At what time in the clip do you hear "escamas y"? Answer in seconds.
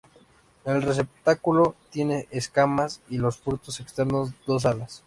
2.31-3.19